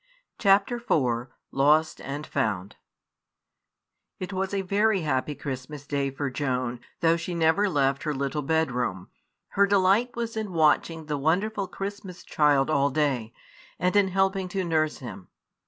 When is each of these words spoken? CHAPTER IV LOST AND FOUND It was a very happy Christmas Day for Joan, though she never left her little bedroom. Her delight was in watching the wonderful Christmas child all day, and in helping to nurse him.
CHAPTER 0.39 0.77
IV 0.77 1.27
LOST 1.51 2.01
AND 2.03 2.25
FOUND 2.25 2.75
It 4.19 4.33
was 4.33 4.51
a 4.51 4.63
very 4.63 5.01
happy 5.01 5.35
Christmas 5.35 5.85
Day 5.85 6.09
for 6.09 6.31
Joan, 6.31 6.79
though 7.01 7.17
she 7.17 7.35
never 7.35 7.69
left 7.69 8.01
her 8.01 8.13
little 8.15 8.41
bedroom. 8.41 9.09
Her 9.49 9.67
delight 9.67 10.15
was 10.15 10.35
in 10.35 10.53
watching 10.53 11.05
the 11.05 11.19
wonderful 11.19 11.67
Christmas 11.67 12.23
child 12.23 12.67
all 12.71 12.89
day, 12.89 13.31
and 13.77 13.95
in 13.95 14.07
helping 14.07 14.47
to 14.47 14.63
nurse 14.63 14.97
him. 14.97 15.27